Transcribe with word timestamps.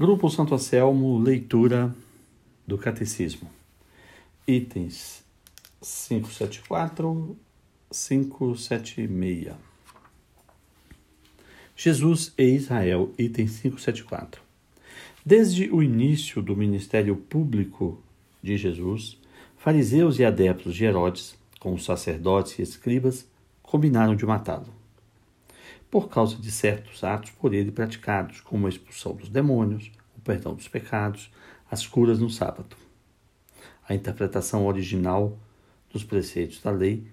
Grupo 0.00 0.30
Santo 0.30 0.54
Anselmo, 0.54 1.18
leitura 1.18 1.94
do 2.66 2.78
Catecismo. 2.78 3.50
Itens 4.48 5.22
574, 5.82 7.36
576. 7.90 9.54
Jesus 11.76 12.32
e 12.38 12.44
Israel, 12.44 13.12
item 13.18 13.44
574. 13.44 14.40
Desde 15.22 15.70
o 15.70 15.82
início 15.82 16.40
do 16.40 16.56
ministério 16.56 17.14
público 17.14 18.02
de 18.42 18.56
Jesus, 18.56 19.18
fariseus 19.58 20.18
e 20.18 20.24
adeptos 20.24 20.74
de 20.74 20.86
Herodes, 20.86 21.36
com 21.58 21.74
os 21.74 21.84
sacerdotes 21.84 22.58
e 22.58 22.62
escribas, 22.62 23.28
combinaram 23.62 24.16
de 24.16 24.24
matá-lo 24.24 24.79
por 25.90 26.08
causa 26.08 26.36
de 26.36 26.50
certos 26.50 27.02
atos 27.02 27.30
por 27.30 27.52
ele 27.52 27.72
praticados, 27.72 28.40
como 28.40 28.66
a 28.66 28.70
expulsão 28.70 29.14
dos 29.14 29.28
demônios, 29.28 29.90
o 30.16 30.20
perdão 30.20 30.54
dos 30.54 30.68
pecados, 30.68 31.30
as 31.70 31.86
curas 31.86 32.20
no 32.20 32.30
sábado. 32.30 32.76
A 33.88 33.94
interpretação 33.94 34.66
original 34.66 35.36
dos 35.92 36.04
preceitos 36.04 36.62
da 36.62 36.70
lei, 36.70 37.06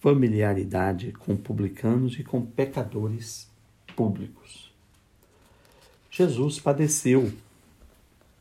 familiaridade 0.00 1.12
com 1.12 1.36
publicanos 1.36 2.18
e 2.18 2.24
com 2.24 2.44
pecadores 2.44 3.48
públicos. 3.94 4.72
Jesus 6.10 6.58
padeceu 6.58 7.32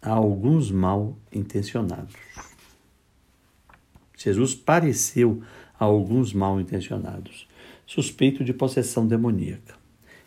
a 0.00 0.10
alguns 0.10 0.70
mal 0.70 1.16
intencionados. 1.32 2.16
Jesus 4.16 4.54
pareceu 4.54 5.42
a 5.78 5.84
alguns 5.84 6.32
mal 6.32 6.60
intencionados 6.60 7.46
suspeito 7.92 8.42
de 8.42 8.54
possessão 8.54 9.06
demoníaca. 9.06 9.74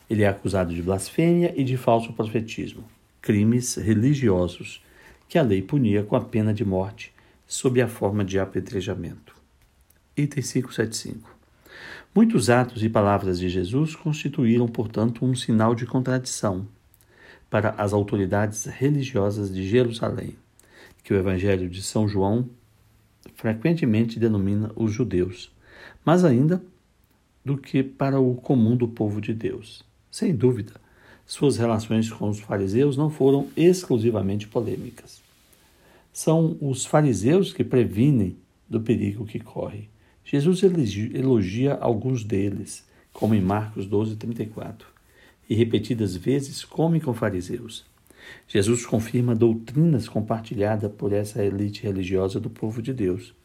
Ele 0.07 0.21
é 0.21 0.27
acusado 0.27 0.71
de 0.71 0.83
blasfêmia 0.83 1.51
e 1.57 1.63
de 1.63 1.75
falso 1.75 2.13
profetismo, 2.13 2.83
crimes 3.19 3.73
religiosos 3.73 4.83
que 5.27 5.39
a 5.39 5.41
lei 5.41 5.63
punia 5.63 6.03
com 6.03 6.15
a 6.15 6.21
pena 6.21 6.53
de 6.53 6.63
morte 6.63 7.11
sob 7.47 7.81
a 7.81 7.87
forma 7.87 8.23
de 8.23 8.37
apedrejamento. 8.37 9.35
Item 10.15 10.43
575. 10.43 11.27
Muitos 12.13 12.51
atos 12.51 12.83
e 12.83 12.87
palavras 12.87 13.39
de 13.39 13.49
Jesus 13.49 13.95
constituíram, 13.95 14.67
portanto, 14.67 15.25
um 15.25 15.33
sinal 15.33 15.73
de 15.73 15.87
contradição 15.87 16.67
para 17.49 17.71
as 17.79 17.93
autoridades 17.93 18.65
religiosas 18.65 19.51
de 19.51 19.67
Jerusalém, 19.67 20.35
que 21.03 21.15
o 21.15 21.17
Evangelho 21.17 21.67
de 21.67 21.81
São 21.81 22.07
João 22.07 22.47
frequentemente 23.33 24.19
denomina 24.19 24.71
os 24.75 24.93
judeus, 24.93 25.51
mas 26.05 26.23
ainda 26.23 26.61
do 27.45 27.55
que 27.55 27.83
para 27.83 28.19
o 28.19 28.33
comum 28.33 28.75
do 28.75 28.87
povo 28.87 29.21
de 29.21 29.31
Deus. 29.31 29.85
Sem 30.09 30.35
dúvida, 30.35 30.73
suas 31.27 31.57
relações 31.57 32.11
com 32.11 32.27
os 32.27 32.39
fariseus 32.39 32.97
não 32.97 33.11
foram 33.11 33.47
exclusivamente 33.55 34.47
polêmicas. 34.47 35.21
São 36.11 36.57
os 36.59 36.85
fariseus 36.85 37.53
que 37.53 37.63
previnem 37.63 38.35
do 38.67 38.81
perigo 38.81 39.25
que 39.25 39.39
corre. 39.39 39.89
Jesus 40.23 40.63
elogia 40.63 41.75
alguns 41.75 42.23
deles, 42.23 42.83
como 43.13 43.35
em 43.35 43.41
Marcos 43.41 43.85
12, 43.85 44.15
34, 44.15 44.87
e 45.47 45.53
repetidas 45.53 46.15
vezes 46.15 46.65
come 46.65 46.99
com 46.99 47.13
fariseus. 47.13 47.85
Jesus 48.47 48.87
confirma 48.87 49.35
doutrinas 49.35 50.09
compartilhadas 50.09 50.91
por 50.93 51.13
essa 51.13 51.45
elite 51.45 51.83
religiosa 51.83 52.39
do 52.39 52.49
povo 52.49 52.81
de 52.81 52.91
Deus 52.91 53.35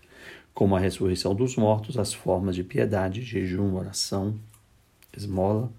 como 0.55 0.77
a 0.77 0.81
ressurreição 0.81 1.35
dos 1.35 1.57
mortos, 1.57 1.99
as 1.99 2.13
formas 2.13 2.55
de 2.55 2.65
piedade, 2.65 3.23
jejum, 3.23 3.75
oração, 3.75 4.35
esmola, 5.17 5.71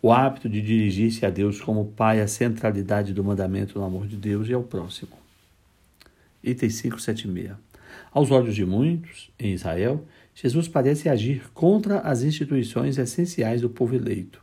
o 0.00 0.12
hábito 0.12 0.48
de 0.48 0.60
dirigir-se 0.62 1.26
a 1.26 1.30
Deus 1.30 1.60
como 1.60 1.86
Pai, 1.86 2.20
a 2.20 2.28
centralidade 2.28 3.12
do 3.12 3.24
mandamento 3.24 3.78
no 3.78 3.84
amor 3.84 4.06
de 4.06 4.16
Deus 4.16 4.48
e 4.48 4.54
ao 4.54 4.62
próximo. 4.62 5.12
Item 6.42 6.68
576. 6.68 7.56
Aos 8.12 8.30
olhos 8.30 8.54
de 8.54 8.64
muitos, 8.64 9.30
em 9.38 9.52
Israel, 9.52 10.04
Jesus 10.34 10.68
parece 10.68 11.08
agir 11.08 11.50
contra 11.52 11.98
as 12.00 12.22
instituições 12.22 12.96
essenciais 12.96 13.60
do 13.60 13.68
povo 13.68 13.94
eleito. 13.94 14.40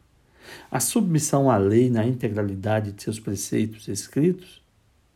A 0.69 0.79
submissão 0.79 1.49
à 1.49 1.57
lei 1.57 1.89
na 1.89 2.05
integralidade 2.05 2.91
de 2.91 3.01
seus 3.01 3.19
preceitos 3.19 3.87
escritos 3.87 4.61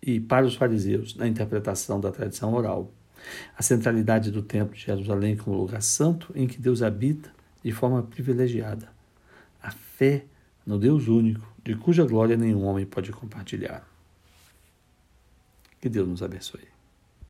e, 0.01 0.19
para 0.19 0.45
os 0.45 0.55
fariseus, 0.55 1.15
na 1.15 1.27
interpretação 1.27 1.99
da 1.99 2.11
tradição 2.11 2.53
oral 2.53 2.91
a 3.57 3.61
centralidade 3.61 4.31
do 4.31 4.41
Templo 4.41 4.75
de 4.75 4.81
Jerusalém 4.81 5.35
como 5.35 5.57
lugar 5.57 5.81
santo 5.81 6.31
em 6.35 6.47
que 6.47 6.59
Deus 6.59 6.81
habita 6.81 7.31
de 7.63 7.71
forma 7.71 8.03
privilegiada. 8.03 8.89
A 9.61 9.71
fé 9.71 10.25
no 10.65 10.77
Deus 10.77 11.07
único, 11.07 11.47
de 11.63 11.75
cuja 11.75 12.05
glória 12.05 12.37
nenhum 12.37 12.63
homem 12.65 12.85
pode 12.85 13.11
compartilhar. 13.11 13.87
Que 15.81 15.89
Deus 15.89 16.07
nos 16.07 16.21
abençoe. 16.21 16.78